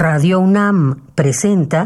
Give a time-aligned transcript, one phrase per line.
[0.00, 1.84] Radio UNAM presenta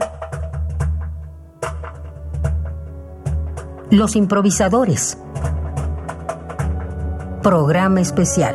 [3.91, 5.19] Los improvisadores.
[7.43, 8.55] Programa especial.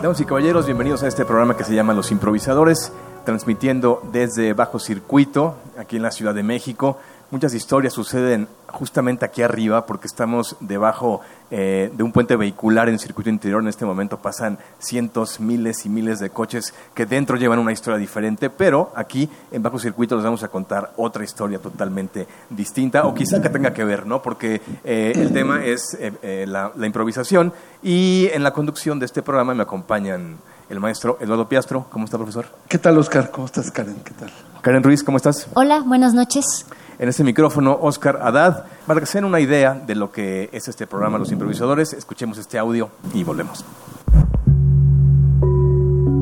[0.00, 2.92] Damas y caballeros, bienvenidos a este programa que se llama Los improvisadores,
[3.24, 6.98] transmitiendo desde Bajo Circuito, aquí en la Ciudad de México.
[7.32, 12.94] Muchas historias suceden justamente aquí arriba porque estamos debajo eh, de un puente vehicular en
[12.96, 13.62] el circuito interior.
[13.62, 17.98] En este momento pasan cientos, miles y miles de coches que dentro llevan una historia
[17.98, 23.14] diferente, pero aquí en Bajo Circuito les vamos a contar otra historia totalmente distinta o
[23.14, 24.20] quizá que tenga que ver, ¿no?
[24.20, 29.22] Porque eh, el tema es eh, la, la improvisación y en la conducción de este
[29.22, 30.36] programa me acompañan
[30.68, 31.86] el maestro Eduardo Piastro.
[31.90, 32.44] ¿Cómo está, profesor?
[32.68, 33.30] ¿Qué tal, Oscar?
[33.30, 33.96] ¿Cómo estás, Karen?
[34.04, 34.30] ¿Qué tal?
[34.60, 35.48] Karen Ruiz, ¿cómo estás?
[35.54, 36.66] Hola, buenas noches.
[37.02, 38.64] En este micrófono, Oscar Haddad.
[38.86, 42.38] Para que se den una idea de lo que es este programa Los Improvisadores, escuchemos
[42.38, 43.64] este audio y volvemos.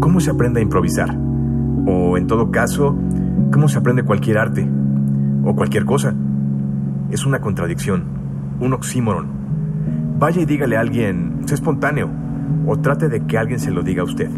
[0.01, 1.15] ¿Cómo se aprende a improvisar?
[1.87, 2.97] O, en todo caso,
[3.53, 4.67] ¿cómo se aprende cualquier arte?
[5.45, 6.15] O cualquier cosa.
[7.11, 8.05] Es una contradicción,
[8.59, 9.27] un oxímoron.
[10.19, 12.09] Vaya y dígale a alguien, sé espontáneo,
[12.67, 14.31] o trate de que alguien se lo diga a usted.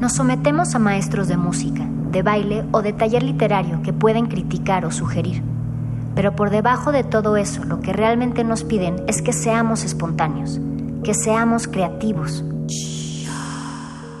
[0.00, 4.84] Nos sometemos a maestros de música, de baile o de taller literario que pueden criticar
[4.84, 5.42] o sugerir.
[6.14, 10.60] Pero por debajo de todo eso, lo que realmente nos piden es que seamos espontáneos,
[11.04, 12.42] que seamos creativos.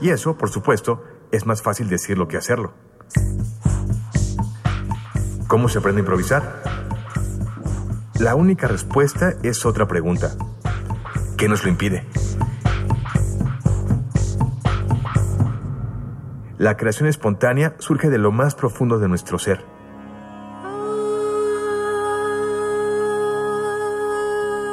[0.00, 2.74] Y eso, por supuesto, es más fácil decirlo que hacerlo.
[5.48, 6.62] ¿Cómo se aprende a improvisar?
[8.18, 10.32] La única respuesta es otra pregunta.
[11.36, 12.06] ¿Qué nos lo impide?
[16.58, 19.62] La creación espontánea surge de lo más profundo de nuestro ser.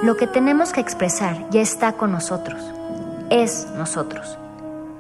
[0.02, 2.62] Lo que tenemos que expresar ya está con nosotros,
[3.30, 4.38] es nosotros.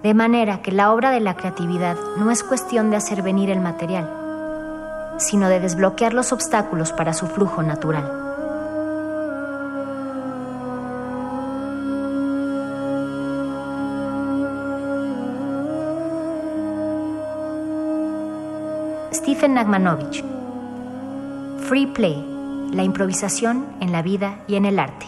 [0.01, 3.61] De manera que la obra de la creatividad no es cuestión de hacer venir el
[3.61, 4.09] material,
[5.19, 8.22] sino de desbloquear los obstáculos para su flujo natural.
[19.47, 20.23] Nagmanovich.
[21.67, 25.05] Free Play, la improvisación en la vida y en el arte.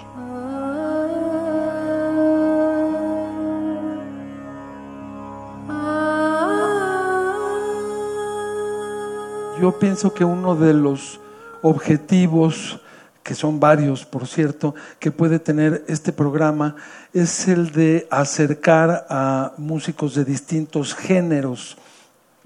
[9.62, 11.20] Yo pienso que uno de los
[11.62, 12.82] objetivos,
[13.24, 16.76] que son varios, por cierto, que puede tener este programa,
[17.14, 21.78] es el de acercar a músicos de distintos géneros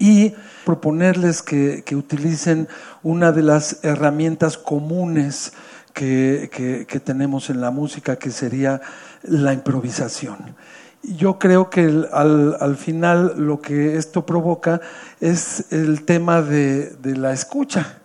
[0.00, 0.34] y
[0.64, 2.66] proponerles que, que utilicen
[3.04, 5.52] una de las herramientas comunes
[5.92, 6.50] que,
[6.88, 8.80] que, tenemos en la música, que sería
[9.22, 10.56] la improvisación.
[11.02, 14.80] Yo creo que al, al, final lo que esto provoca
[15.20, 17.99] es el tema de, de la escucha.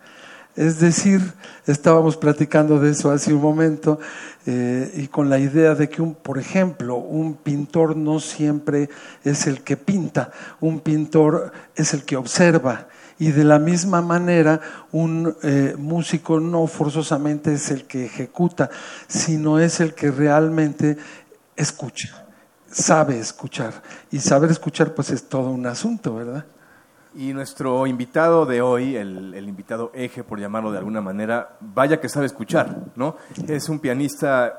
[0.56, 1.20] Es decir,
[1.66, 4.00] estábamos platicando de eso hace un momento
[4.46, 8.88] eh, y con la idea de que, un, por ejemplo, un pintor no siempre
[9.22, 10.30] es el que pinta,
[10.60, 12.88] un pintor es el que observa.
[13.18, 14.60] Y de la misma manera,
[14.92, 18.70] un eh, músico no forzosamente es el que ejecuta,
[19.08, 20.96] sino es el que realmente
[21.54, 22.26] escucha,
[22.70, 23.82] sabe escuchar.
[24.10, 26.46] Y saber escuchar, pues es todo un asunto, ¿verdad?
[27.18, 31.98] Y nuestro invitado de hoy, el, el, invitado eje, por llamarlo de alguna manera, vaya
[31.98, 33.16] que sabe escuchar, ¿no?
[33.48, 34.58] Es un pianista,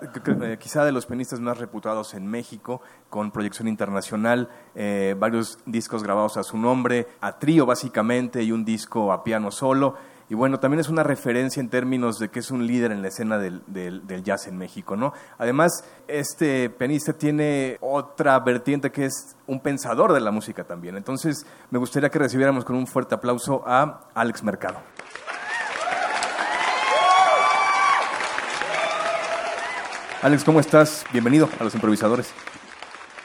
[0.59, 2.81] quizá de los pianistas más reputados en México,
[3.11, 8.65] con proyección internacional, eh, varios discos grabados a su nombre, a trío básicamente y un
[8.65, 9.95] disco a piano solo.
[10.29, 13.07] Y bueno, también es una referencia en términos de que es un líder en la
[13.07, 15.13] escena del, del, jazz en México, ¿no?
[15.37, 20.97] Además, este pianista tiene otra vertiente que es un pensador de la música también.
[20.97, 24.79] Entonces, me gustaría que recibiéramos con un fuerte aplauso a Alex Mercado.
[30.21, 31.05] Alex, ¿cómo estás?
[31.13, 32.33] Bienvenido a Los Improvisadores.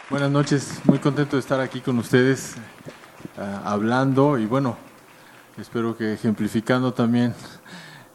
[0.09, 2.55] Buenas noches, muy contento de estar aquí con ustedes
[3.39, 4.77] uh, hablando y bueno,
[5.59, 7.35] espero que ejemplificando también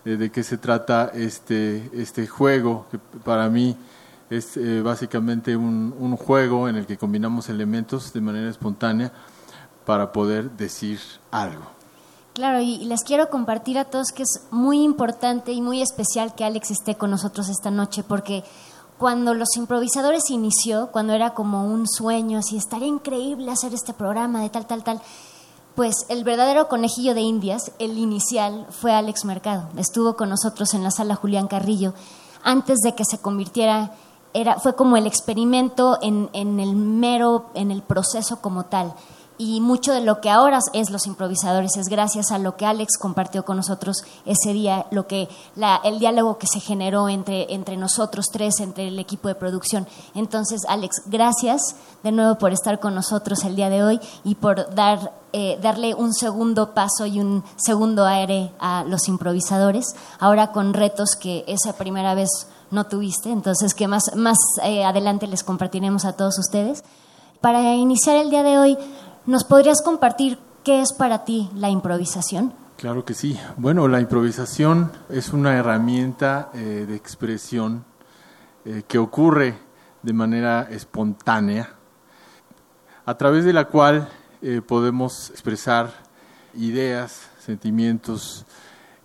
[0.03, 3.77] de, de qué se trata este, este juego, que para mí
[4.29, 9.11] es eh, básicamente un, un, juego en el que combinamos elementos de manera espontánea
[9.85, 10.99] para poder decir
[11.31, 11.63] algo.
[12.33, 16.43] Claro, y les quiero compartir a todos que es muy importante y muy especial que
[16.43, 18.43] Alex esté con nosotros esta noche, porque
[18.97, 24.41] cuando Los Improvisadores inició, cuando era como un sueño, así estaría increíble hacer este programa
[24.41, 25.01] de tal, tal, tal,
[25.77, 29.69] pues el verdadero conejillo de Indias, el inicial, fue Alex Mercado.
[29.77, 31.93] Estuvo con nosotros en la sala Julián Carrillo
[32.43, 33.91] antes de que se convirtiera
[34.33, 38.95] era, fue como el experimento en, en el mero, en el proceso como tal
[39.37, 42.97] y mucho de lo que ahora es los improvisadores es gracias a lo que Alex
[42.97, 47.77] compartió con nosotros ese día, lo que la, el diálogo que se generó entre, entre
[47.77, 49.87] nosotros tres, entre el equipo de producción.
[50.15, 51.61] Entonces, Alex, gracias
[52.03, 55.93] de nuevo por estar con nosotros el día de hoy y por dar, eh, darle
[55.93, 61.73] un segundo paso y un segundo aire a los improvisadores, ahora con retos que esa
[61.73, 62.29] primera vez
[62.71, 66.83] no tuviste, entonces que más, más eh, adelante les compartiremos a todos ustedes.
[67.41, 68.77] Para iniciar el día de hoy,
[69.27, 72.53] ¿Nos podrías compartir qué es para ti la improvisación?
[72.77, 73.37] Claro que sí.
[73.57, 77.83] Bueno, la improvisación es una herramienta eh, de expresión
[78.63, 79.55] eh, que ocurre
[80.01, 81.73] de manera espontánea,
[83.05, 84.07] a través de la cual
[84.41, 85.91] eh, podemos expresar
[86.53, 88.45] ideas, sentimientos,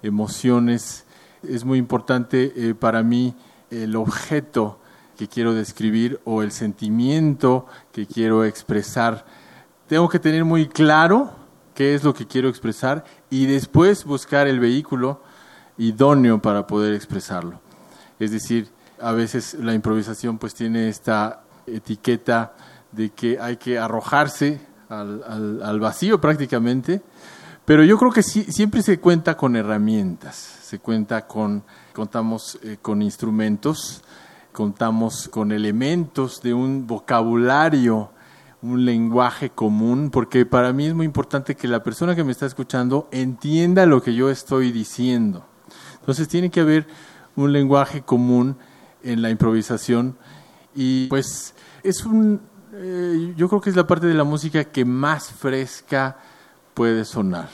[0.04, 1.04] emociones.
[1.42, 3.34] Es muy importante para mí
[3.72, 4.78] el objeto
[5.16, 9.41] que quiero describir o el sentimiento que quiero expresar
[9.92, 11.32] tengo que tener muy claro
[11.74, 15.20] qué es lo que quiero expresar y después buscar el vehículo
[15.76, 17.60] idóneo para poder expresarlo.
[18.18, 22.54] Es decir, a veces la improvisación pues tiene esta etiqueta
[22.90, 27.02] de que hay que arrojarse al, vacío prácticamente,
[27.66, 32.78] pero yo creo que sí, siempre se cuenta con herramientas, se cuenta con, contamos eh,
[32.80, 34.02] con instrumentos,
[34.52, 38.10] contamos con elementos de un vocabulario
[38.62, 42.46] un lenguaje común, porque para mí es muy importante que la persona que me está
[42.46, 45.44] escuchando entienda lo que yo estoy diciendo.
[45.98, 46.86] Entonces tiene que haber
[47.34, 48.56] un lenguaje común
[49.02, 50.16] en la improvisación
[50.74, 52.40] y pues es un,
[52.72, 56.18] eh, yo creo que es la parte de la música que más fresca
[56.72, 57.48] puede sonar.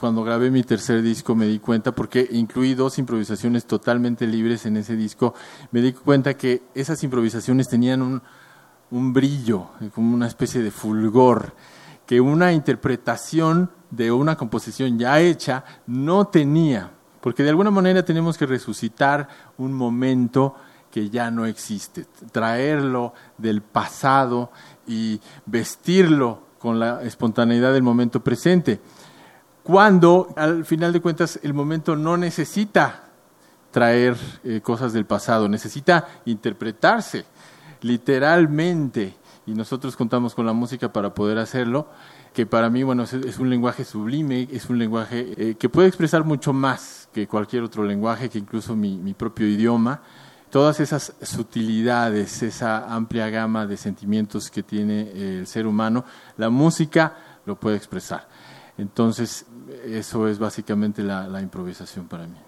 [0.00, 4.76] Cuando grabé mi tercer disco me di cuenta, porque incluí dos improvisaciones totalmente libres en
[4.76, 5.34] ese disco,
[5.70, 8.22] me di cuenta que esas improvisaciones tenían un,
[8.94, 11.52] un brillo, como una especie de fulgor,
[12.06, 18.38] que una interpretación de una composición ya hecha no tenía, porque de alguna manera tenemos
[18.38, 20.54] que resucitar un momento
[20.92, 24.52] que ya no existe, traerlo del pasado
[24.86, 28.80] y vestirlo con la espontaneidad del momento presente.
[29.64, 33.06] Cuando al final de cuentas el momento no necesita
[33.72, 37.24] traer eh, cosas del pasado, necesita interpretarse
[37.84, 39.14] literalmente,
[39.44, 41.86] y nosotros contamos con la música para poder hacerlo,
[42.32, 46.24] que para mí, bueno, es, un lenguaje sublime, es un lenguaje eh, que puede expresar
[46.24, 50.00] mucho más que cualquier otro lenguaje, que incluso mi, mi propio idioma.
[50.48, 56.06] Todas esas sutilidades, esa amplia gama de sentimientos que tiene el ser humano,
[56.38, 58.26] la música lo puede expresar.
[58.78, 59.44] Entonces,
[59.84, 62.38] eso es básicamente la, la improvisación para mí.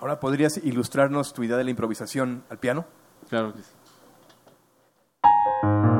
[0.00, 2.84] Ahora, ¿podrías ilustrarnos tu idea de la improvisación al piano?
[3.28, 3.79] Claro que sí.
[5.62, 5.99] Thank you.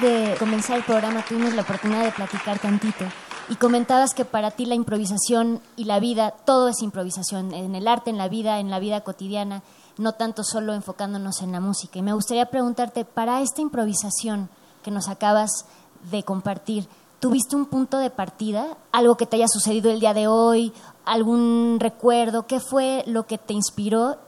[0.00, 3.04] De comenzar el programa tuvimos la oportunidad de platicar tantito
[3.48, 7.88] y comentabas que para ti la improvisación y la vida, todo es improvisación, en el
[7.88, 9.62] arte, en la vida, en la vida cotidiana,
[9.96, 11.98] no tanto solo enfocándonos en la música.
[11.98, 14.50] Y me gustaría preguntarte, para esta improvisación
[14.82, 15.64] que nos acabas
[16.10, 16.88] de compartir,
[17.20, 18.76] ¿tuviste un punto de partida?
[18.92, 20.72] ¿Algo que te haya sucedido el día de hoy?
[21.04, 22.46] ¿Algún recuerdo?
[22.46, 24.18] ¿Qué fue lo que te inspiró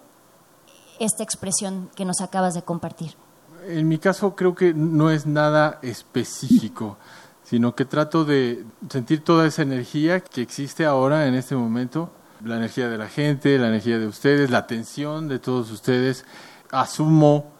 [0.98, 3.16] esta expresión que nos acabas de compartir?
[3.66, 6.98] En mi caso creo que no es nada específico,
[7.42, 12.10] sino que trato de sentir toda esa energía que existe ahora en este momento,
[12.44, 16.24] la energía de la gente, la energía de ustedes, la atención de todos ustedes.
[16.70, 17.52] Asumo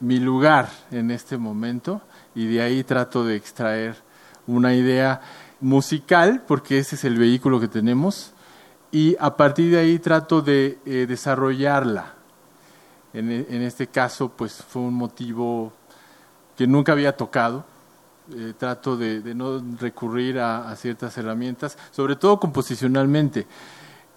[0.00, 2.02] mi lugar en este momento
[2.34, 3.96] y de ahí trato de extraer
[4.46, 5.20] una idea
[5.60, 8.32] musical, porque ese es el vehículo que tenemos,
[8.92, 12.15] y a partir de ahí trato de eh, desarrollarla
[13.18, 15.72] en, en, este caso, pues fue un motivo
[16.56, 17.64] que nunca había tocado.
[18.34, 23.46] Eh, trato de, no recurrir a, ciertas herramientas, sobre todo composicionalmente.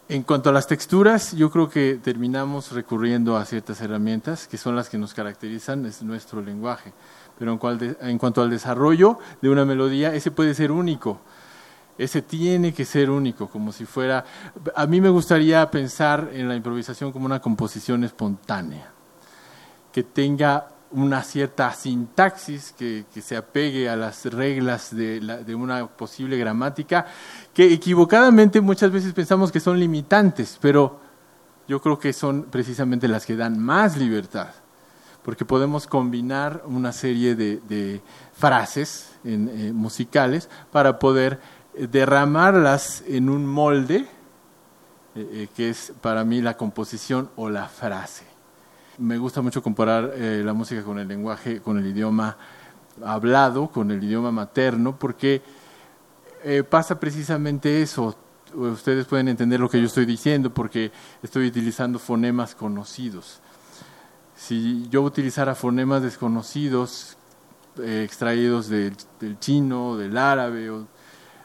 [0.08, 4.75] En cuanto a las texturas, yo creo que terminamos recurriendo a ciertas herramientas que son
[4.75, 6.91] las que nos caracterizan, es nuestro lenguaje.
[7.38, 11.22] Pero en, cual en cuanto al desarrollo de una melodía, ese puede ser único
[12.00, 14.24] ese tiene que ser único, como si fuera...
[14.74, 18.89] A mí me gustaría pensar en la improvisación como una composición espontánea,
[19.91, 25.86] que tenga una cierta sintaxis, que, que se apegue a las reglas de, de, una
[25.88, 27.06] posible gramática,
[27.53, 31.01] que equivocadamente muchas veces pensamos que son limitantes, pero
[31.68, 34.51] yo creo que son precisamente las que dan más libertad,
[35.22, 38.01] porque podemos combinar una serie de, de
[38.34, 46.41] frases eh, musicales para poder derramarlas en un molde, eh, eh, que es para mí
[46.41, 48.25] la composición o la frase.
[48.98, 52.38] Me gusta mucho comparar eh, la música con el lenguaje, con el idioma
[53.03, 55.41] hablado, con el idioma materno, porque
[56.69, 58.15] pasa precisamente eso.
[58.53, 63.41] Ustedes pueden entender lo que yo estoy diciendo porque estoy utilizando fonemas conocidos.
[64.36, 67.17] Si yo utilizara fonemas desconocidos,
[67.77, 70.88] extraídos del, del chino, del árabe o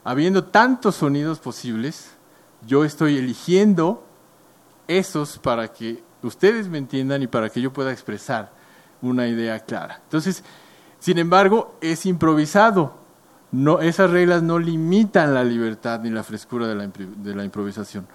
[0.05, 2.11] habiendo tantos sonidos posibles,
[2.67, 4.07] yo estoy eligiendo
[4.87, 8.53] esos para que ustedes me entiendan y para que yo pueda expresar
[9.01, 10.01] una idea clara.
[10.05, 10.45] Entonces,
[10.99, 12.95] sin embargo, es improvisado.
[13.51, 18.07] No, esas reglas no limitan la libertad ni la frescura de la, de la improvisación.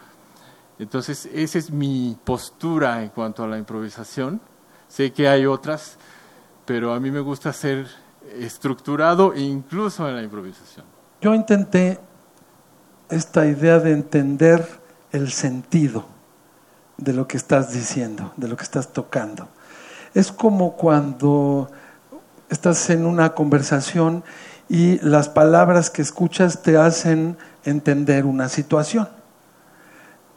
[0.78, 4.42] Entonces, esa es mi postura en cuanto a la improvisación.
[4.88, 5.98] Sé que hay otras,
[6.66, 7.88] pero a mí me gusta ser
[8.38, 10.99] estructurado incluso en la improvisación.
[11.22, 12.00] Yo intenté
[13.10, 14.66] esta idea de entender
[15.12, 16.06] el sentido
[16.98, 19.50] de lo que estás diciendo, de lo que estás tocando.
[20.14, 21.70] Es como cuando
[22.50, 24.24] estás en una conversación
[24.70, 29.10] y las palabras que escuchas te hacen entender una situación.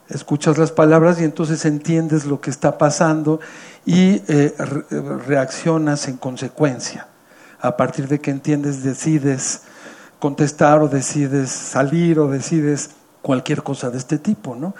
[0.09, 3.41] Escuchas las palabras y entonces entiendes lo que está pasando
[3.87, 4.55] y eh,
[5.27, 7.07] reaccionas en consecuencia.
[7.61, 9.62] A partir de que entiendes, decides
[10.23, 12.91] contestar o decides salir o decides
[13.23, 14.73] cualquier cosa de este tipo, ¿no?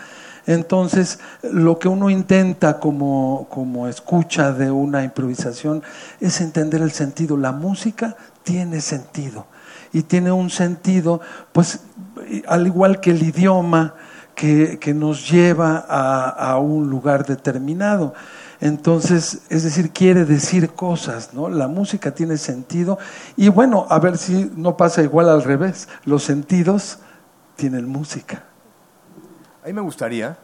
[0.47, 5.83] Entonces, lo que uno intenta como, como escucha de una improvisación
[6.21, 7.37] es entender el sentido.
[7.37, 9.47] La música tiene sentido
[9.93, 11.21] y tiene un sentido,
[11.51, 11.81] pues,
[12.47, 13.97] al igual que el idioma
[14.37, 18.15] que, que nos lleva a, a un lugar determinado.
[18.63, 21.49] Entonces, es decir, quiere decir cosas, ¿no?
[21.49, 22.97] La música tiene sentido
[23.37, 25.89] y bueno, a ver si no pasa igual al revés.
[26.05, 27.01] Los sentidos
[27.57, 28.45] tienen música.
[29.65, 30.39] A mí me gustaría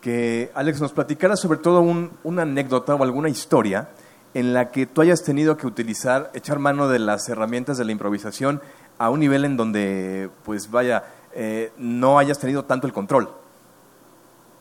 [0.00, 3.90] que Alex nos platicara sobre todo un, una anécdota o alguna historia
[4.32, 7.92] en la que tú hayas tenido que utilizar, echar mano de las herramientas de la
[7.92, 8.62] improvisación
[8.96, 13.43] a un nivel en donde, pues vaya, eh, no hayas tenido tanto el control.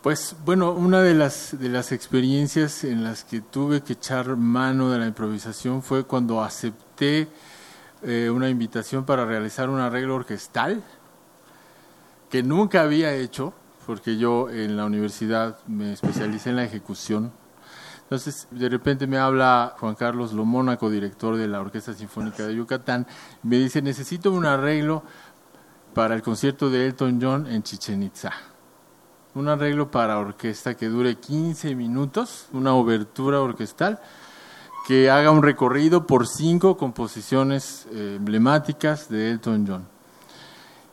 [0.04, 4.90] Pues bueno, una de las, de las experiencias en las que tuve que echar mano
[4.90, 7.30] de la improvisación fue cuando acepté
[8.02, 10.84] eh, una invitación para realizar un arreglo orquestal
[12.30, 13.54] que nunca había hecho,
[13.86, 17.32] porque yo en la universidad me especialicé en la ejecución.
[18.02, 23.08] Entonces, de repente me habla Juan Carlos Lomónaco, director de la Orquesta Sinfónica de Yucatán,
[23.42, 25.02] me dice, necesito un arreglo
[25.94, 28.34] para el concierto de Elton John en Chichen Itza
[29.36, 34.00] un arreglo para orquesta que dure 15 minutos, una obertura orquestal,
[34.88, 39.88] que haga un recorrido por cinco composiciones eh, emblemáticas de Elton John.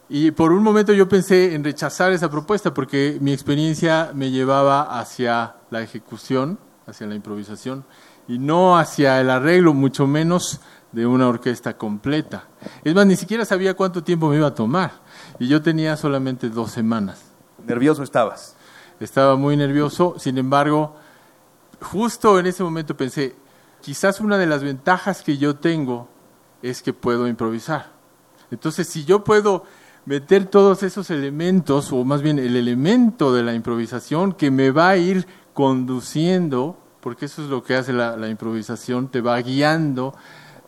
[0.09, 4.99] Y por un momento yo pensé en rechazar esa propuesta porque mi experiencia me llevaba
[4.99, 7.85] hacia la ejecución, hacia la improvisación,
[8.27, 10.61] y no hacia el arreglo, mucho menos
[10.93, 12.45] de una orquesta completa.
[12.83, 14.93] Es más, ni siquiera sabía cuánto tiempo me iba a tomar.
[15.39, 17.30] Y yo tenía solamente dos semanas.
[17.67, 18.57] ¿Nervioso estabas?
[19.01, 20.97] Estaba muy nervioso, sin embargo,
[21.81, 23.35] justo en ese momento pensé,
[23.81, 26.09] quizás una de las ventajas que yo tengo
[26.63, 27.91] es que puedo improvisar.
[28.51, 29.65] Entonces, si yo puedo
[30.05, 34.91] meter todos esos elementos, o más bien el elemento de la improvisación que me va
[34.91, 40.15] a ir conduciendo, porque eso es lo que hace la, improvisación, te va guiando,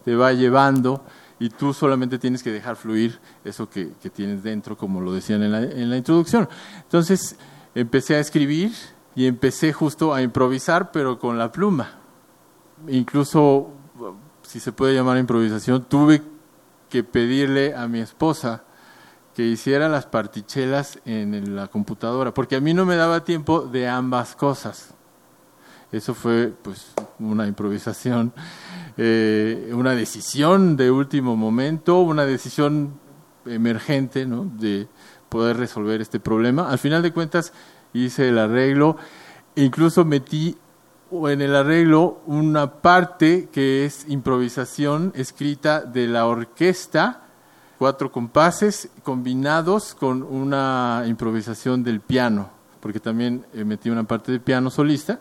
[0.05, 1.05] te va llevando,
[1.43, 5.51] y tú solamente tienes que dejar fluir eso que, tienes dentro, como lo decían en
[5.51, 6.49] la, en la introducción.
[6.83, 7.35] Entonces,
[7.75, 8.71] empecé a escribir
[9.17, 11.99] y empecé justo a improvisar, pero con la pluma.
[12.87, 13.71] Incluso,
[14.43, 16.23] si se puede llamar improvisación, tuve
[16.89, 18.63] que pedirle a mi esposa
[19.35, 23.89] que hiciera las partichelas en la computadora, porque a mí no me daba tiempo de
[23.89, 24.95] ambas cosas.
[25.91, 28.33] Eso fue pues una improvisación,
[28.97, 33.01] eh, una decisión de último momento, una decisión
[33.47, 34.89] emergente de
[35.29, 36.71] poder resolver este problema.
[36.71, 37.53] Al final de cuentas
[37.93, 38.97] hice el arreglo,
[39.57, 40.57] incluso metí
[41.11, 47.23] en el arreglo una parte que es improvisación escrita de la orquesta
[47.83, 54.39] cuatro compases combinados con una improvisación del piano, porque también eh, metí una parte de
[54.39, 55.21] piano solista,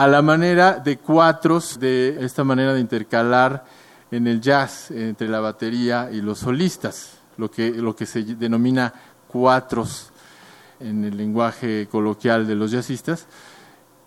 [0.00, 3.66] a la manera de cuatros, de esta manera de intercalar
[4.10, 8.94] en el jazz entre la batería y los solistas, lo que, lo que se denomina
[9.28, 10.10] cuatros
[10.80, 13.26] en el lenguaje coloquial de los jazzistas.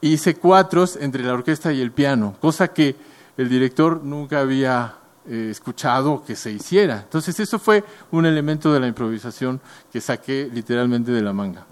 [0.01, 2.95] Hice cuatros entre la orquesta y el piano, cosa que
[3.38, 4.95] el director nunca había
[5.27, 7.01] eh, escuchado que se hiciera.
[7.03, 11.67] Entonces eso fue un elemento de la improvisación que saqué literalmente de la manga.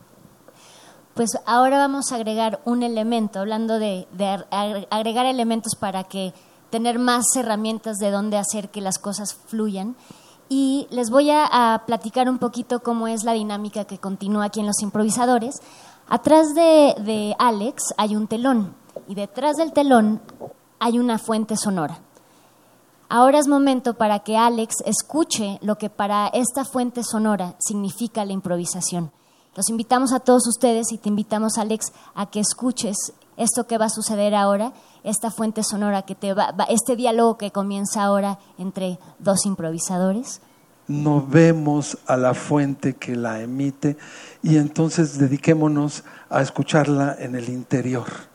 [1.13, 4.08] Pues ahora vamos a agregar un elemento, hablando de,
[4.89, 6.34] agregar elementos para que
[6.69, 9.95] tener más herramientas de dónde hacer que las cosas fluyan.
[10.47, 14.67] Y les voy a, platicar un poquito cómo es la dinámica que continúa aquí en
[14.67, 15.56] Los Improvisadores.
[16.08, 18.74] Atrás de, de Alex hay un telón
[19.08, 20.21] y detrás del telón
[20.80, 22.00] hay una fuente sonora.
[23.10, 28.32] Ahora es momento para que Alex escuche lo que para esta fuente sonora significa la
[28.32, 29.12] improvisación.
[29.55, 33.85] Los invitamos a todos ustedes y te invitamos, Alex, a que escuches esto que va
[33.85, 34.71] a suceder ahora,
[35.03, 40.39] esta fuente sonora que te va, este diálogo que comienza ahora entre dos improvisadores.
[40.87, 43.97] No vemos a la fuente que la emite
[44.41, 48.30] y entonces dediquémonos a escucharla en el interior.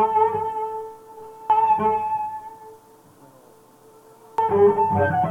[0.00, 0.16] Thank
[5.24, 5.29] you.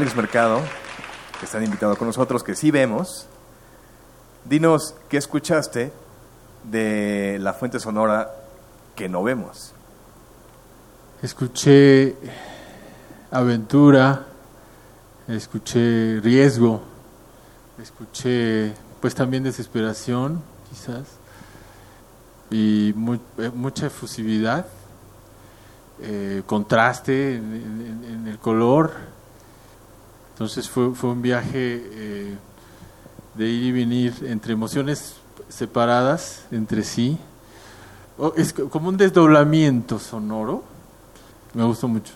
[0.00, 0.62] Alex Mercado,
[1.38, 3.26] que está invitado con nosotros, que sí vemos.
[4.46, 5.92] Dinos, ¿qué escuchaste
[6.64, 8.34] de la fuente sonora
[8.96, 9.74] que no vemos?
[11.20, 12.16] Escuché
[13.30, 14.24] aventura,
[15.28, 16.80] escuché riesgo,
[17.78, 21.08] escuché pues también desesperación, quizás,
[22.50, 22.94] y
[23.36, 24.64] eh, mucha efusividad,
[26.00, 29.19] eh, contraste en, el color.
[30.40, 32.34] Entonces fue, fue un viaje eh,
[33.34, 35.16] de ir y venir entre emociones
[35.50, 37.18] separadas entre sí.
[38.36, 40.62] es como un desdoblamiento sonoro.
[41.52, 42.14] Me gustó mucho.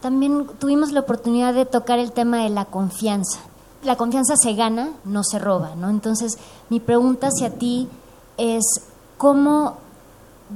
[0.00, 3.40] También tuvimos la oportunidad de tocar el tema de la confianza.
[3.82, 5.90] La confianza se gana, no se roba, ¿no?
[5.90, 7.88] Entonces, mi pregunta hacia ti
[8.36, 8.62] es
[9.16, 9.78] cómo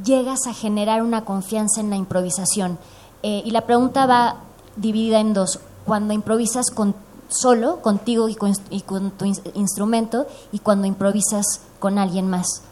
[0.05, 2.79] llegas a generar una confianza en la improvisación.
[3.25, 4.37] Eh, y la pregunta va
[4.77, 5.59] dividida en dos.
[5.85, 6.95] Cuando improvisas con,
[7.29, 12.63] solo, contigo y con, tu instrumento, y cuando improvisas con alguien más.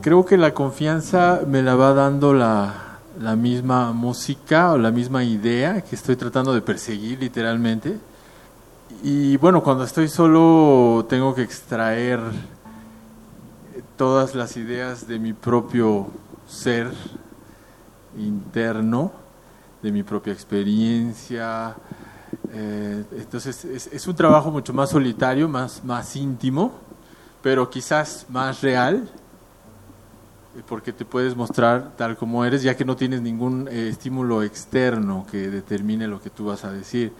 [0.00, 5.82] Creo que la confianza me la va dando la misma música o la misma idea
[5.82, 7.98] que estoy tratando de perseguir literalmente.
[9.02, 12.20] Y bueno, cuando estoy solo tengo que extraer
[13.96, 16.08] todas las ideas de mi propio
[16.46, 16.90] ser
[18.16, 19.12] interno,
[19.82, 21.74] de mi propia experiencia.
[22.52, 26.72] Eh, entonces es, un trabajo mucho más solitario, más, más íntimo,
[27.42, 29.08] pero quizás más real,
[30.68, 35.26] porque te puedes mostrar tal como eres, ya que no tienes ningún eh, estímulo externo
[35.30, 37.12] que determine lo que tú vas a decir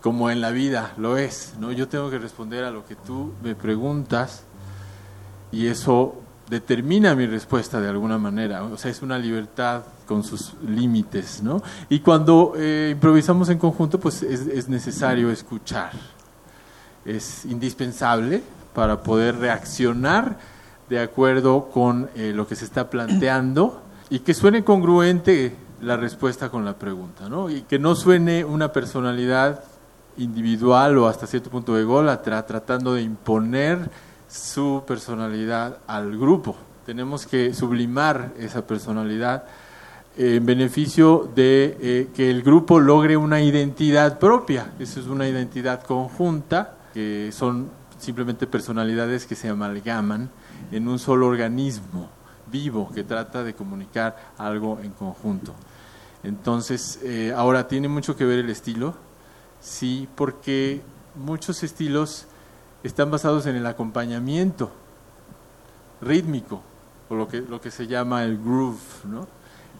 [0.00, 1.72] como en la vida lo es, ¿no?
[1.72, 4.44] Yo tengo que responder a lo que tú me preguntas
[5.50, 8.64] y eso determina mi respuesta de alguna manera.
[8.64, 11.62] O sea, es una libertad con sus límites, ¿no?
[11.88, 15.90] Y cuando eh, improvisamos en conjunto, pues es, necesario escuchar.
[17.04, 18.42] Es indispensable
[18.74, 20.38] para poder reaccionar
[20.88, 26.48] de acuerdo con eh, lo que se está planteando y que suene congruente la respuesta
[26.48, 27.50] con la pregunta, ¿no?
[27.50, 29.64] Y que no suene una personalidad
[30.16, 33.90] individual o hasta cierto punto ególatra tratando de imponer
[34.36, 36.56] su personalidad al grupo.
[36.84, 39.44] Tenemos que sublimar esa personalidad
[40.16, 44.72] en beneficio de eh, que el grupo logre una identidad propia.
[44.78, 47.68] Eso es una identidad conjunta, que son
[47.98, 50.30] simplemente personalidades que se amalgaman
[50.70, 52.08] en un solo organismo
[52.50, 55.54] vivo que trata de comunicar algo en conjunto.
[56.22, 58.94] Entonces, eh, ahora tiene mucho que ver el estilo,
[59.60, 60.82] sí, porque
[61.14, 62.26] muchos estilos
[62.86, 64.70] están basados en el acompañamiento
[66.00, 66.62] rítmico,
[67.08, 69.26] o lo que, lo que se llama el groove, ¿no?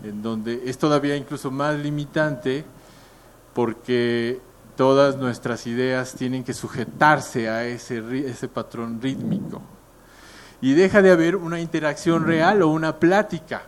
[0.02, 2.64] en donde es todavía incluso más limitante
[3.54, 4.40] porque
[4.76, 9.62] todas nuestras ideas tienen que sujetarse a ese, ese patrón rítmico.
[10.60, 13.62] Y deja de haber una interacción real o una plática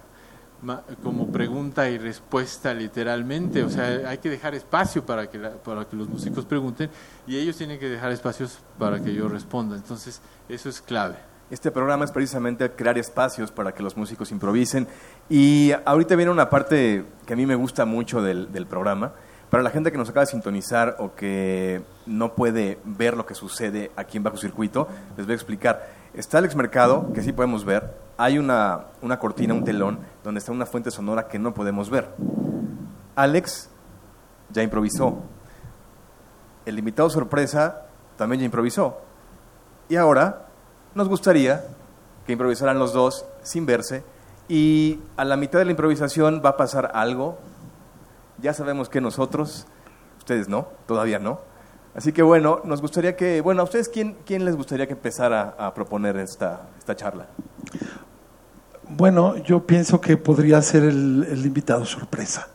[1.03, 5.97] como pregunta y respuesta literalmente, o sea, hay que dejar espacio para que, para que
[5.97, 6.91] los músicos pregunten
[7.27, 11.17] y ellos tienen que dejar espacios para que yo responda, entonces eso es clave.
[11.51, 14.87] Este programa es precisamente crear espacios para que los músicos improvisen
[15.31, 19.13] y ahorita viene una parte que a mí me gusta mucho del, del programa,
[19.51, 23.35] para la gente que nos acaba de sintonizar o que no puede ver lo que
[23.35, 25.89] sucede aquí en Bajo Circuito, les voy a explicar.
[26.13, 28.08] Está Alex Mercado, que sí podemos ver.
[28.19, 32.15] Hay una, una cortina, un telón, donde está una fuente sonora que no podemos ver.
[33.17, 33.71] Alex
[34.51, 35.23] ya improvisó.
[36.67, 38.99] El invitado sorpresa también ya improvisó.
[39.89, 40.47] Y ahora
[40.95, 41.65] nos gustaría
[42.27, 44.05] que improvisaran los dos sin verse.
[44.49, 47.39] Y a la mitad de la improvisación va a pasar algo.
[48.39, 49.67] Ya sabemos que nosotros,
[50.19, 51.41] ustedes no, todavía no
[51.99, 55.57] Así que bueno, nos gustaría que, bueno, ¿a ustedes quién, quién les gustaría que empezara
[55.59, 57.27] a proponer esta, esta charla?
[58.91, 62.49] Bueno, yo pienso que podría ser el, el invitado sorpresa.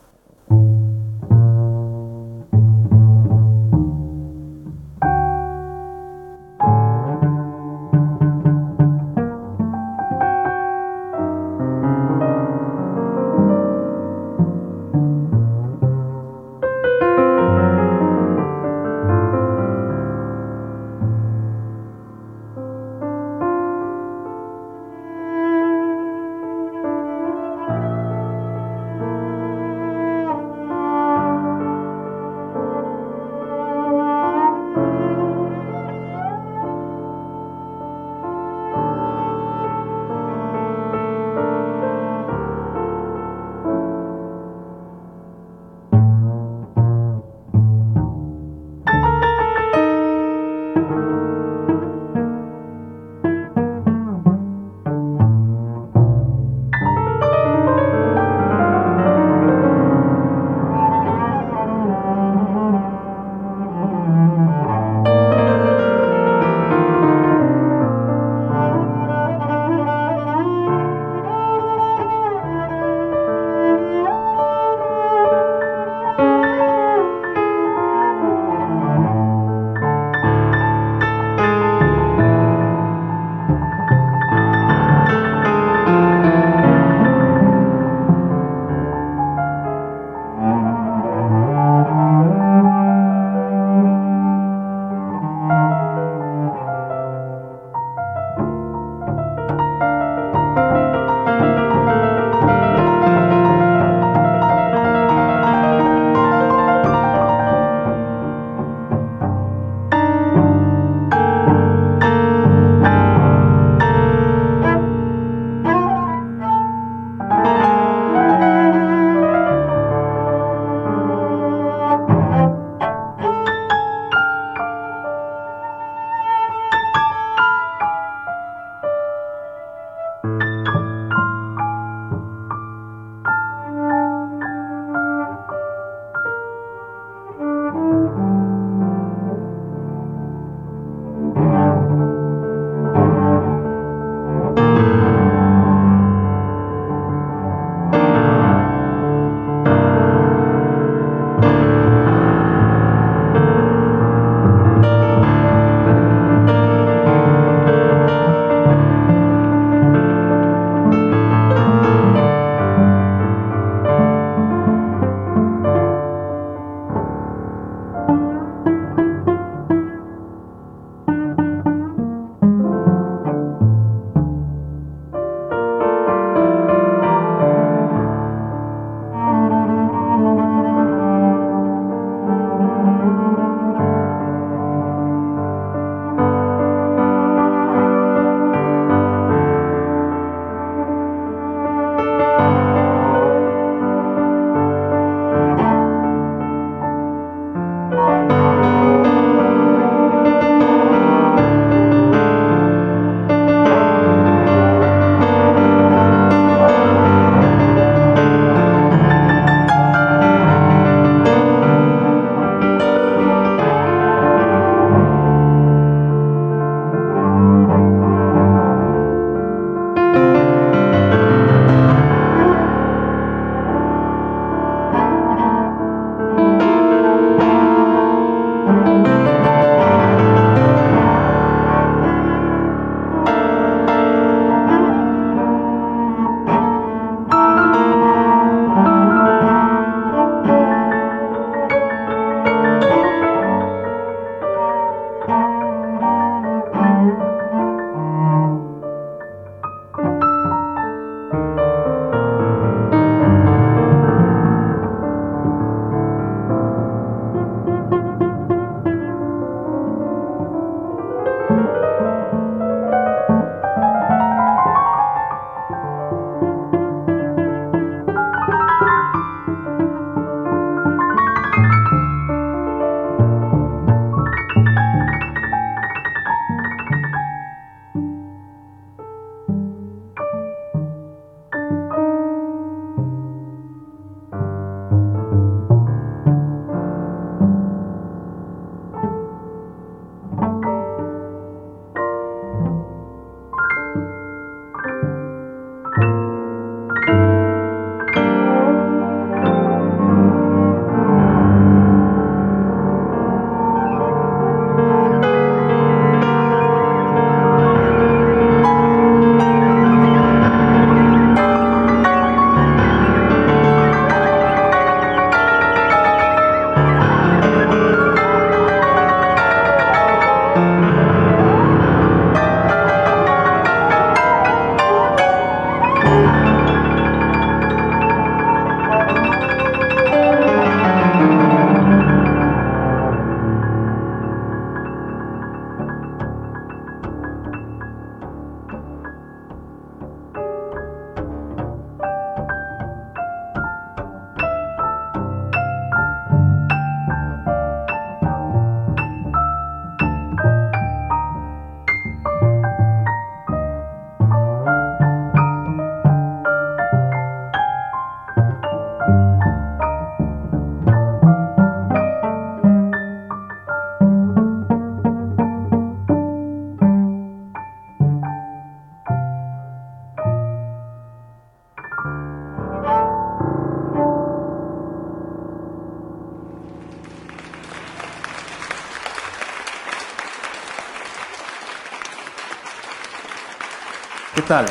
[384.41, 384.65] Tal?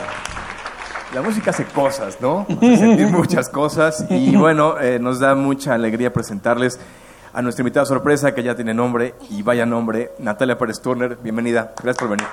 [1.15, 2.47] La música hace cosas, ¿no?
[2.49, 6.81] Hace sentir muchas cosas y bueno, eh, nos da mucha alegría presentarles
[7.33, 11.17] a nuestra invitada sorpresa que ya tiene nombre y vaya nombre, Natalia Pérez Turner.
[11.23, 12.27] Bienvenida, gracias por venir.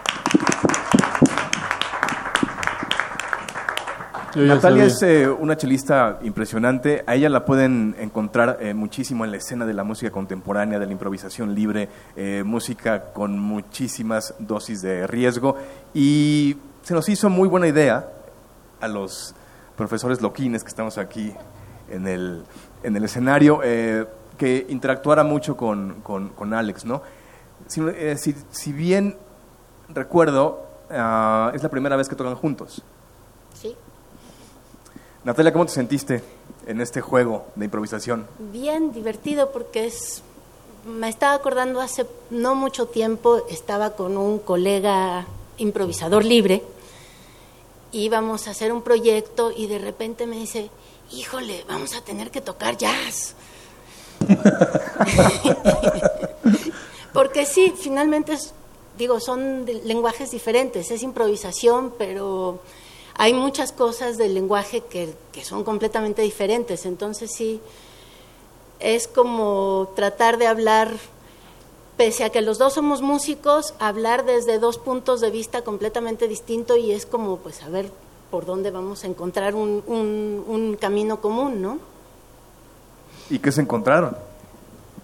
[4.35, 7.03] Natalia es eh, una chelista impresionante.
[7.07, 10.85] A ella la pueden encontrar eh, muchísimo en la escena de la música contemporánea, de
[10.85, 15.55] la improvisación libre, eh, música con muchísimas dosis de riesgo.
[15.93, 18.11] Y se nos hizo muy buena idea
[18.81, 19.35] a los
[19.75, 21.33] profesores loquines que estamos aquí
[21.89, 22.43] en el,
[22.83, 26.85] en el escenario que interactuara mucho con, con, Alex.
[26.85, 27.01] ¿no?
[27.67, 27.81] Si,
[28.49, 29.17] si, bien
[29.89, 32.81] recuerdo, ah, es la primera vez que tocan juntos.
[33.53, 33.75] Sí.
[35.23, 36.23] Natalia, ¿cómo te sentiste
[36.65, 38.25] en este juego de improvisación?
[38.51, 40.23] Bien, divertido porque es
[40.85, 45.27] me estaba acordando hace no mucho tiempo, estaba con un colega
[45.59, 46.63] improvisador libre,
[47.91, 50.69] íbamos a hacer un proyecto y de repente me dice,
[51.11, 53.35] híjole, vamos a tener que tocar jazz.
[57.13, 58.35] Porque sí, finalmente,
[58.97, 62.61] digo, son lenguajes diferentes, es improvisación, pero
[63.15, 66.85] hay muchas cosas del lenguaje que, son completamente diferentes.
[66.85, 67.59] Entonces sí,
[68.79, 70.89] es como tratar de hablar,
[71.99, 76.77] pese a que los dos somos músicos, hablar desde dos puntos de vista completamente distintos
[76.77, 77.91] y es como pues saber
[78.31, 81.77] por dónde vamos a encontrar un, un camino común, ¿no?
[83.29, 84.15] ¿Y qué se encontraron?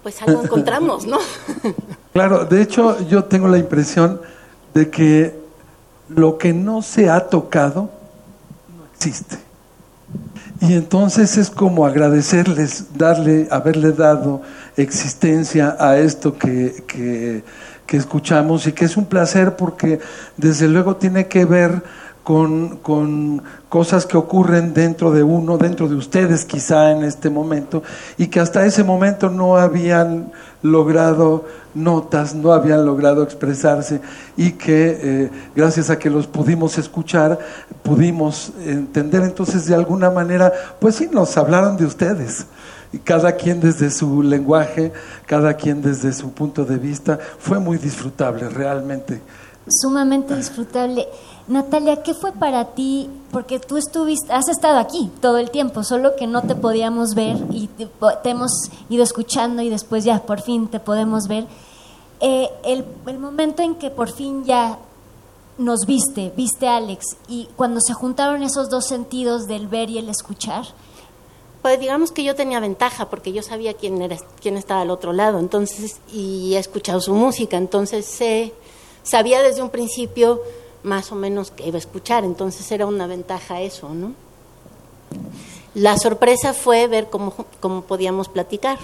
[0.02, 1.18] Pues algo encontramos, ¿no?
[2.14, 4.22] claro, de hecho yo tengo la impresión
[4.72, 5.38] de que
[6.08, 7.90] lo que no se ha tocado
[8.94, 9.36] existe.
[10.62, 14.40] Y entonces es como agradecerles, darle, haberle dado
[14.76, 17.42] existencia a esto que, que,
[17.86, 20.00] que, escuchamos y que es un placer porque
[20.36, 21.82] desde luego tiene que ver
[22.22, 27.82] con, con, cosas que ocurren dentro de uno, dentro de ustedes quizá en este momento,
[28.18, 34.00] y que hasta ese momento no habían logrado notas, no habían logrado expresarse
[34.36, 37.38] y que eh, gracias a que los pudimos escuchar,
[37.82, 39.22] pudimos entender.
[39.22, 42.46] Entonces, de alguna manera, pues sí, nos hablaron de ustedes.
[43.04, 44.92] Cada quien desde su lenguaje,
[45.26, 49.20] cada quien desde su punto de vista, fue muy disfrutable, realmente.
[49.68, 51.08] Sumamente disfrutable.
[51.48, 53.08] Natalia, ¿qué fue para ti?
[53.32, 57.36] Porque tú estuviste, has estado aquí todo el tiempo, solo que no te podíamos ver
[57.50, 57.88] y te,
[58.24, 58.52] hemos
[58.88, 61.46] ido escuchando y después ya por fin te podemos ver.
[62.20, 64.78] Eh, el, el, momento en que por fin ya
[65.58, 69.98] nos viste, viste a Alex, y cuando se juntaron esos dos sentidos del ver y
[69.98, 70.64] el escuchar.
[71.78, 75.38] Digamos que yo tenía ventaja porque yo sabía quién era, quién estaba al otro lado,
[75.38, 78.52] entonces y he escuchado su música, entonces sé,
[79.02, 80.40] sabía desde un principio
[80.82, 84.12] más o menos que iba a escuchar, entonces era una ventaja eso, ¿no?
[85.74, 88.78] La sorpresa fue ver cómo, cómo podíamos platicar.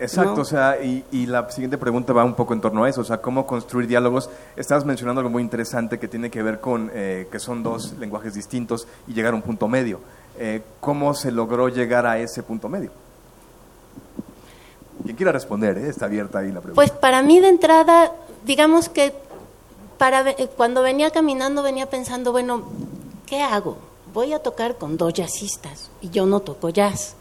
[0.00, 3.00] Exacto, o sea, y, y, la siguiente pregunta va un poco en torno a eso,
[3.00, 4.30] o sea, cómo construir diálogos.
[4.56, 8.34] Estabas mencionando algo muy interesante que tiene que ver con eh, que son dos lenguajes
[8.34, 9.98] distintos y llegar a un punto medio.
[10.38, 12.90] Eh, ¿Cómo se logró llegar a ese punto medio?
[15.04, 16.74] Quien quiera responder, eh, está abierta ahí la pregunta.
[16.74, 18.12] Pues para mí de entrada,
[18.44, 19.12] digamos que
[19.98, 22.62] para, cuando venía caminando venía pensando, bueno,
[23.26, 23.76] ¿qué hago?
[24.14, 27.16] Voy a tocar con dos jazzistas y yo no toco jazz.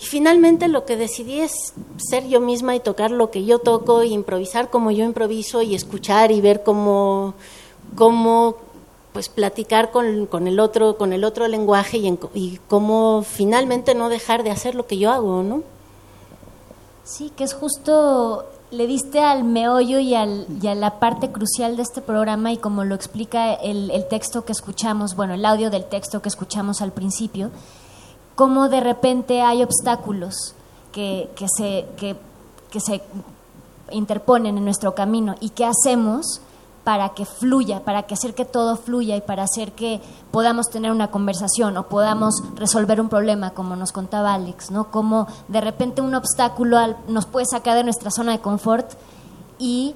[0.00, 4.02] Y finalmente lo que decidí es ser yo misma y tocar lo que yo toco,
[4.02, 7.34] e improvisar como yo improviso y escuchar y ver cómo,
[7.94, 8.56] cómo
[9.14, 14.08] pues platicar con, con el otro, con el otro lenguaje y, y cómo finalmente no
[14.08, 15.62] dejar de hacer lo que yo hago, ¿no?
[17.04, 21.76] Sí, que es justo le diste al meollo y, al, y a la parte crucial
[21.76, 25.70] de este programa y como lo explica el, el, texto que escuchamos, bueno, el audio
[25.70, 27.52] del texto que escuchamos al principio,
[28.34, 30.56] cómo de repente hay obstáculos
[30.90, 32.16] que, que, se, que,
[32.68, 33.00] que se
[33.92, 36.40] interponen en nuestro camino y qué hacemos
[36.84, 40.92] para que fluya, para que hacer que todo fluya y para hacer que podamos tener
[40.92, 44.90] una conversación o podamos resolver un problema, como nos contaba Alex, ¿no?
[44.90, 46.78] Como de repente un obstáculo
[47.08, 48.92] nos puede sacar de nuestra zona de confort
[49.58, 49.94] y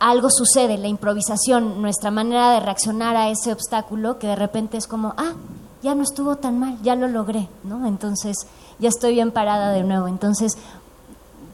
[0.00, 4.86] algo sucede, la improvisación, nuestra manera de reaccionar a ese obstáculo, que de repente es
[4.86, 5.34] como, ah,
[5.82, 7.86] ya no estuvo tan mal, ya lo logré, ¿no?
[7.86, 8.36] Entonces,
[8.78, 10.08] ya estoy bien parada de nuevo.
[10.08, 10.56] Entonces,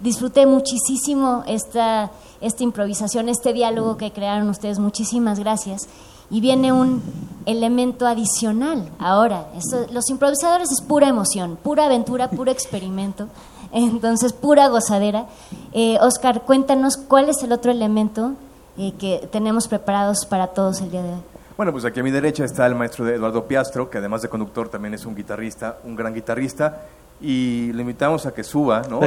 [0.05, 2.13] disfruté muchísimo esta
[2.45, 4.79] esta improvisación, este diálogo que crearon ustedes.
[4.79, 5.89] Muchísimas gracias.
[6.31, 7.03] Y viene un
[7.47, 9.47] elemento adicional ahora.
[9.91, 13.29] los improvisadores es pura emoción, pura aventura, puro experimento.
[13.73, 15.27] Entonces, pura gozadera.
[15.73, 18.35] Eh, Oscar, cuéntanos cuál es el otro elemento
[18.77, 21.23] eh, que tenemos preparados para todos el día de hoy.
[21.57, 24.69] Bueno, pues aquí a mi derecha está el maestro Eduardo Piastro, que además de conductor
[24.69, 26.83] también es un guitarrista, un gran guitarrista,
[27.21, 29.01] y le invitamos a que suba ¿no?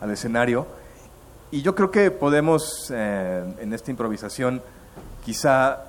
[0.00, 0.66] Al escenario.
[1.50, 4.62] Y yo creo que podemos, eh, en esta improvisación,
[5.24, 5.84] quizá,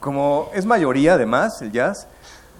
[0.00, 2.06] como es mayoría además el jazz,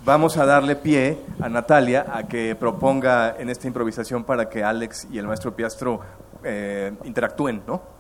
[0.05, 5.07] vamos a darle pie a Natalia a que proponga en esta improvisación para que Alex
[5.11, 6.01] y el maestro Piastro
[6.43, 7.94] eh, interactúen, ¿no?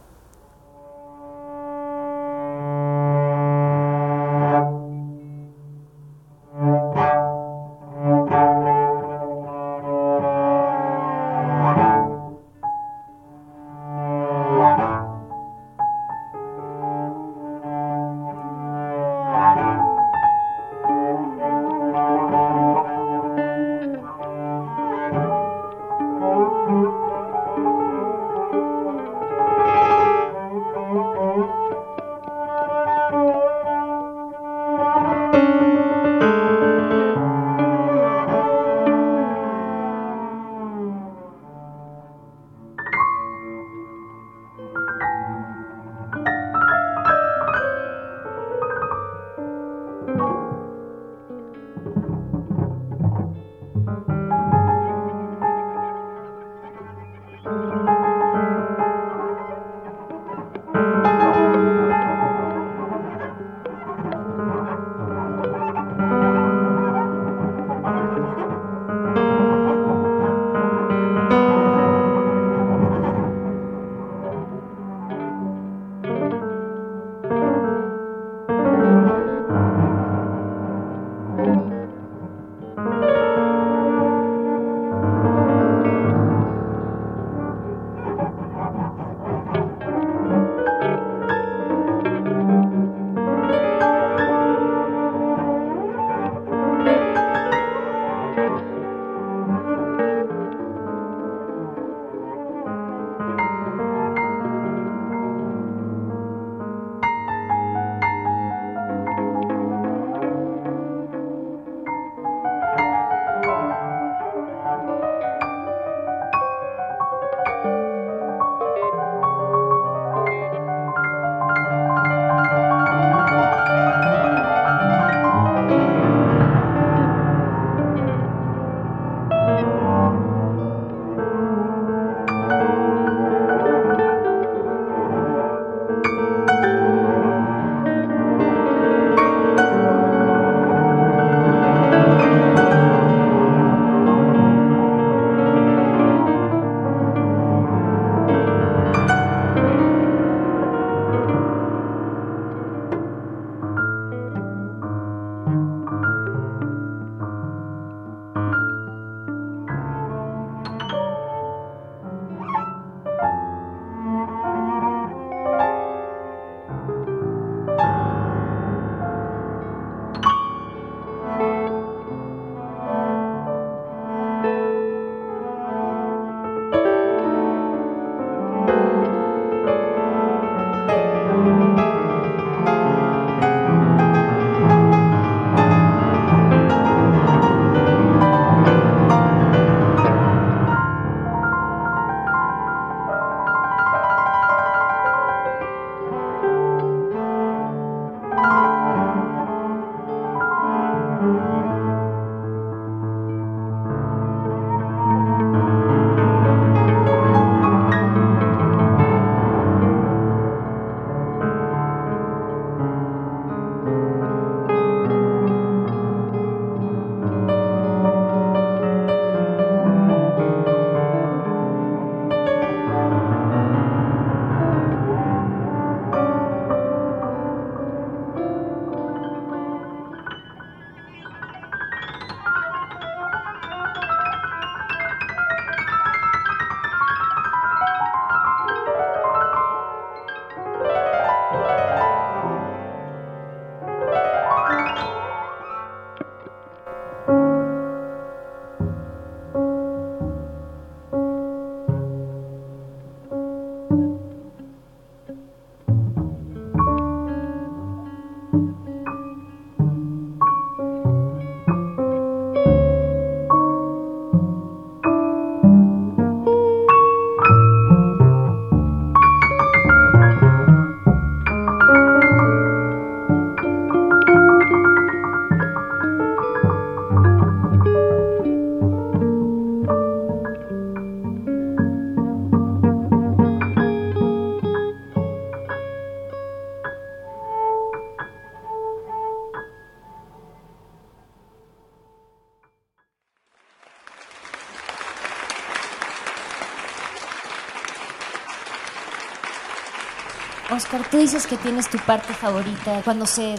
[300.71, 303.57] Oscar, tú dices que tienes tu parte favorita cuando se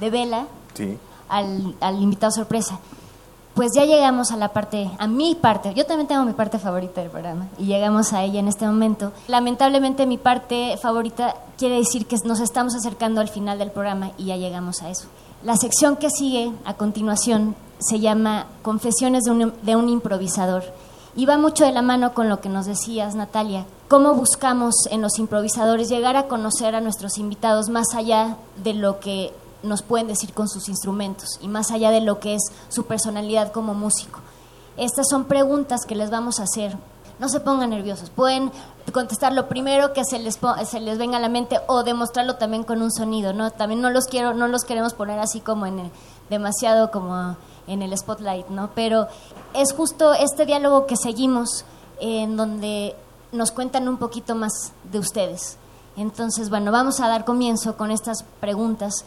[0.00, 0.98] devela Sí.
[1.28, 2.78] al, al invitado sorpresa.
[3.54, 5.72] Pues ya llegamos a la parte, a mi parte.
[5.74, 9.12] Yo también tengo mi parte favorita del programa y llegamos a ella en este momento.
[9.28, 14.24] Lamentablemente mi parte favorita quiere decir que nos estamos acercando al final del programa y
[14.26, 15.06] ya llegamos a eso.
[15.44, 20.64] La sección que sigue a continuación se llama Confesiones de un, de un improvisador
[21.14, 23.66] y va mucho de la mano con lo que nos decías, Natalia.
[23.88, 28.98] Cómo buscamos en los improvisadores llegar a conocer a nuestros invitados más allá de lo
[28.98, 29.32] que
[29.62, 33.52] nos pueden decir con sus instrumentos y más allá de lo que es su personalidad
[33.52, 34.20] como músico.
[34.76, 36.76] Estas son preguntas que les vamos a hacer.
[37.18, 38.10] No se pongan nerviosos.
[38.10, 38.50] Pueden
[38.92, 42.64] contestar lo primero que se les, se les venga a la mente o demostrarlo también
[42.64, 43.32] con un sonido.
[43.32, 43.50] ¿no?
[43.52, 45.90] También no los, quiero, no los queremos poner así como en el-
[46.28, 48.70] demasiado como en el spotlight, ¿no?
[48.74, 49.06] Pero
[49.54, 51.64] es justo este diálogo que seguimos
[52.00, 52.96] en donde
[53.34, 55.58] nos cuentan un poquito más de ustedes.
[55.96, 59.04] Entonces, bueno, vamos a dar comienzo con estas preguntas.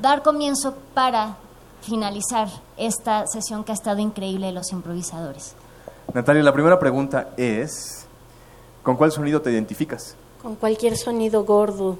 [0.00, 1.36] Dar comienzo para
[1.82, 5.54] finalizar esta sesión que ha estado increíble de los improvisadores.
[6.12, 8.06] Natalia, la primera pregunta es,
[8.82, 10.16] ¿con cuál sonido te identificas?
[10.42, 11.98] Con cualquier sonido gordo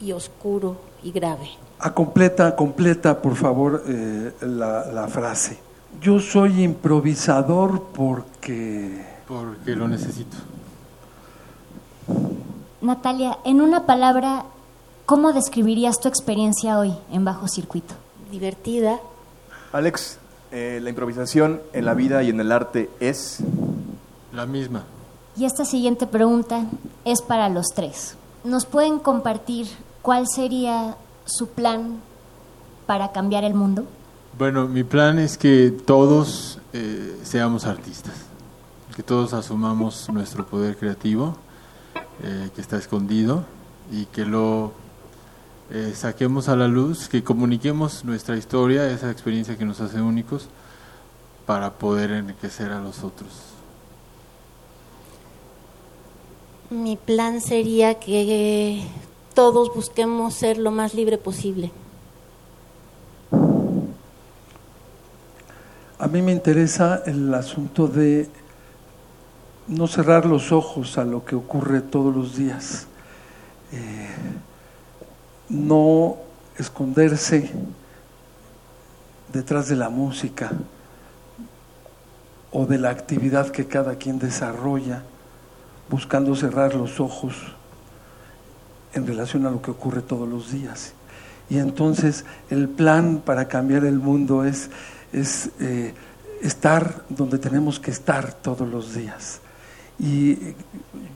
[0.00, 1.50] y oscuro y grave.
[1.78, 5.58] A completa, completa, por favor, eh, la, la frase.
[6.00, 9.04] Yo soy improvisador porque...
[9.26, 10.36] Porque lo necesito.
[12.80, 14.44] Natalia, en una palabra,
[15.06, 17.94] ¿cómo describirías tu experiencia hoy en Bajo Circuito?
[18.30, 19.00] Divertida,
[19.74, 20.18] Alex,
[20.52, 23.38] eh, la improvisación en la vida y en el arte es...
[24.32, 24.84] La misma.
[25.36, 26.66] Y esta siguiente pregunta
[27.04, 28.16] es para los tres.
[28.44, 29.68] ¿Nos pueden compartir
[30.02, 32.00] cuál sería su plan
[32.86, 33.84] para cambiar el mundo?
[34.38, 38.14] Bueno, mi plan es que todos eh, seamos artistas,
[38.94, 41.36] que todos asumamos nuestro poder creativo
[42.22, 43.44] eh, que está escondido
[43.90, 44.72] y que lo
[45.70, 50.48] eh, saquemos a la luz, que comuniquemos nuestra historia, esa experiencia que nos hace únicos,
[51.46, 53.54] para poder enriquecer a los otros.
[56.74, 58.82] mi plan sería que
[59.34, 61.70] todos busquemos ser lo más libre posible.
[65.98, 68.28] A mí me interesa el asunto de
[69.68, 72.86] no cerrar los ojos a lo que ocurre todos los días,
[73.72, 74.08] Eh,
[75.48, 76.16] no
[76.56, 77.50] esconderse
[79.32, 80.52] detrás de la música
[82.52, 85.02] o de la actividad que cada quien desarrolla,
[85.90, 87.34] buscando cerrar los ojos
[88.92, 90.92] en relación a lo que ocurre todos los días.
[91.50, 94.70] Y entonces el plan para cambiar el mundo es,
[95.12, 95.94] es eh,
[96.42, 99.40] estar donde tenemos que estar todos los días.
[99.98, 100.38] Y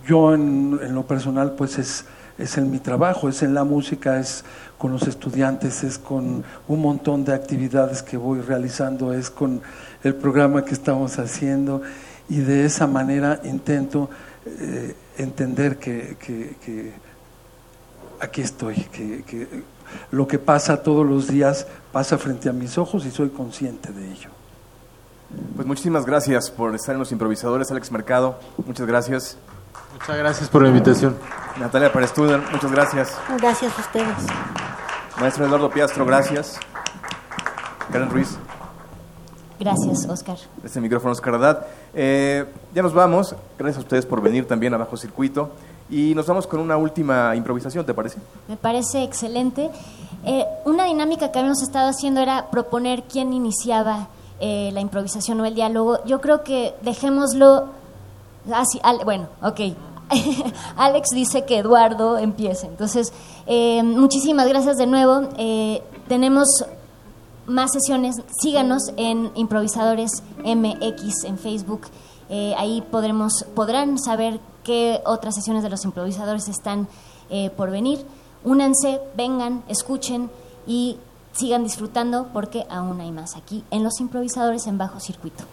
[0.07, 2.05] yo en, lo personal pues es,
[2.39, 4.45] es en mi trabajo, es en la música, es
[4.79, 9.61] con los estudiantes, es con un montón de actividades que voy realizando, es con
[10.05, 11.83] el programa que estamos haciendo
[12.29, 14.09] y de esa manera intento
[14.47, 16.93] eh, entender que, que- que
[18.21, 19.47] aquí estoy, que, que
[20.13, 24.11] lo que pasa todos los días pasa frente a mis ojos y soy consciente de
[24.13, 24.38] ello.
[25.57, 28.39] Pues muchísimas gracias por estar en Los Improvisadores, Alex Mercado.
[28.67, 29.37] Muchas gracias.
[29.93, 31.17] Muchas gracias por la invitación.
[31.59, 33.13] Natalia Pérez Tudor, muchas gracias.
[33.39, 34.17] Gracias a ustedes.
[35.21, 36.59] Maestro Eduardo Piastro, gracias.
[37.93, 38.39] Karen Ruiz,
[39.59, 40.37] Gracias, Oscar.
[40.63, 41.67] este micrófono es Caradad.
[41.93, 43.35] Eh, ya nos vamos.
[43.59, 45.51] Gracias a ustedes por venir también a Bajo Circuito.
[45.91, 48.19] Y nos vamos con una última improvisación, ¿te parece?
[48.47, 49.71] Me parece excelente.
[50.25, 54.09] Eh, una dinámica que habíamos estado haciendo era proponer quién iniciaba
[54.41, 56.05] eh, la improvisación o el diálogo.
[56.05, 57.67] Yo creo que dejémoslo
[58.53, 58.81] así.
[58.83, 59.61] al- bueno, ok.
[60.77, 62.67] Alex dice que Eduardo empiece.
[62.67, 63.13] Entonces,
[63.47, 65.29] eh, muchísimas gracias de nuevo.
[65.37, 66.47] Eh, tenemos
[67.47, 71.83] más sesiones, síganos en Improvisadores MX en Facebook.
[72.31, 76.89] Eh, ahí podremos, podrán saber qué otras sesiones de los improvisadores están
[77.31, 78.05] eh, por venir.
[78.45, 80.31] Únanse, vengan, escuchen
[80.67, 80.99] y
[81.39, 85.45] sigan disfrutando porque aún hay más aquí en los improvisadores en bajo circuito.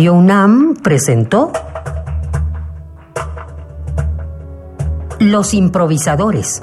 [0.00, 1.52] Radio UNAM presentó
[5.18, 6.62] Los improvisadores.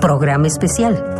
[0.00, 1.13] Programa especial.